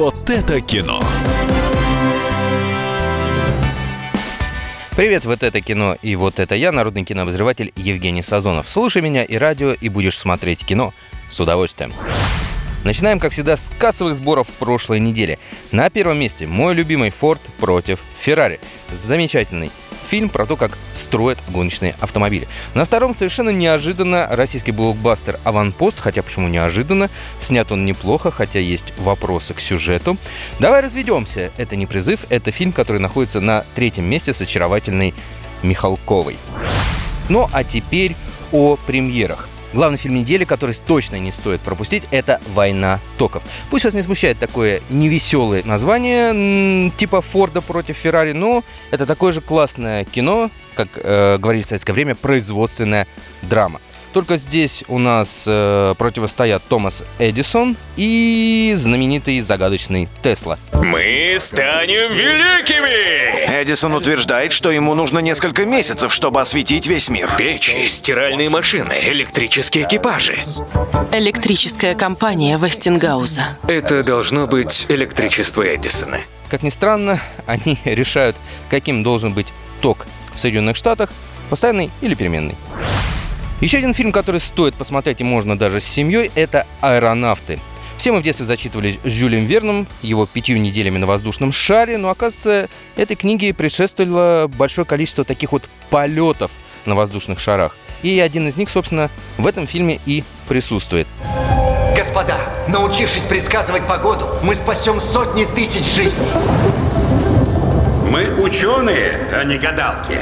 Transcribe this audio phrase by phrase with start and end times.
[0.00, 0.98] Вот это кино.
[4.96, 8.70] Привет, вот это кино и вот это я, народный кинообозреватель Евгений Сазонов.
[8.70, 10.94] Слушай меня и радио, и будешь смотреть кино
[11.28, 11.92] с удовольствием.
[12.82, 15.38] Начинаем, как всегда, с кассовых сборов прошлой недели.
[15.70, 18.58] На первом месте мой любимый Ford против Ferrari.
[18.90, 19.70] Замечательный
[20.10, 22.48] фильм про то, как строят гоночные автомобили.
[22.74, 28.92] На втором совершенно неожиданно российский блокбастер «Аванпост», хотя почему неожиданно, снят он неплохо, хотя есть
[28.98, 30.16] вопросы к сюжету.
[30.58, 35.14] «Давай разведемся»— это не призыв, это фильм, который находится на третьем месте с очаровательной
[35.62, 36.36] Михалковой.
[37.28, 38.16] Ну а теперь
[38.50, 39.48] о премьерах.
[39.72, 43.42] Главный фильм недели, который точно не стоит пропустить, это «Война токов».
[43.70, 49.40] Пусть вас не смущает такое невеселое название, типа Форда против Феррари, но это такое же
[49.40, 53.06] классное кино, как э, говорили в советское время, производственная
[53.42, 53.80] драма.
[54.12, 60.58] Только здесь у нас э, противостоят Томас Эдисон и знаменитый загадочный Тесла.
[60.72, 63.60] Мы станем великими!
[63.62, 67.30] Эдисон утверждает, что ему нужно несколько месяцев, чтобы осветить весь мир.
[67.38, 70.44] Печи, стиральные машины, электрические экипажи.
[71.12, 73.58] Электрическая компания Вестингауза.
[73.68, 76.18] Это должно быть электричество Эдисона.
[76.48, 78.36] Как ни странно, они решают,
[78.70, 79.46] каким должен быть
[79.80, 81.10] ток в Соединенных Штатах,
[81.48, 82.56] постоянный или переменный.
[83.60, 87.58] Еще один фильм, который стоит посмотреть и можно даже с семьей, это «Аэронавты».
[87.98, 92.08] Все мы в детстве зачитывали с Жюлем Верном, его пятью неделями на воздушном шаре, но,
[92.08, 96.50] оказывается, этой книге предшествовало большое количество таких вот полетов
[96.86, 97.76] на воздушных шарах.
[98.02, 101.06] И один из них, собственно, в этом фильме и присутствует.
[101.94, 102.38] Господа,
[102.68, 106.24] научившись предсказывать погоду, мы спасем сотни тысяч жизней.
[108.10, 110.20] Мы ученые, а не гадалки.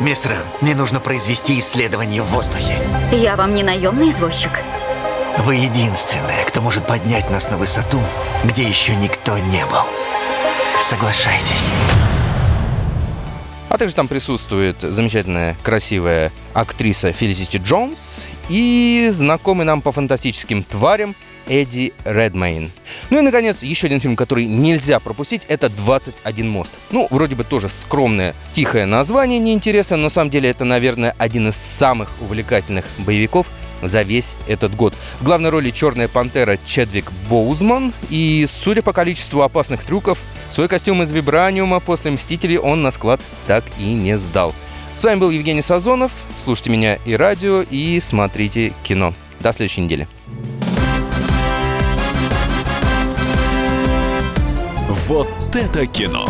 [0.00, 2.78] Мисс Рен, мне нужно произвести исследование в воздухе.
[3.10, 4.52] Я вам не наемный извозчик.
[5.38, 7.98] Вы единственная, кто может поднять нас на высоту,
[8.44, 9.82] где еще никто не был.
[10.80, 11.68] Соглашайтесь.
[13.68, 21.16] А также там присутствует замечательная, красивая актриса Фелисити Джонс и знакомый нам по фантастическим тварям
[21.50, 22.70] Эдди Редмейн.
[23.10, 26.70] Ну и, наконец, еще один фильм, который нельзя пропустить, это «21 мост».
[26.90, 31.48] Ну, вроде бы тоже скромное, тихое название, неинтересно, но на самом деле это, наверное, один
[31.48, 33.48] из самых увлекательных боевиков
[33.82, 34.94] за весь этот год.
[35.20, 40.18] В главной роли «Черная пантера» Чедвик Боузман, и, судя по количеству опасных трюков,
[40.50, 44.54] свой костюм из вибраниума после «Мстителей» он на склад так и не сдал.
[44.96, 46.12] С вами был Евгений Сазонов.
[46.38, 49.14] Слушайте меня и радио, и смотрите кино.
[49.40, 50.06] До следующей недели.
[55.10, 55.26] Вот
[55.56, 56.24] это кино!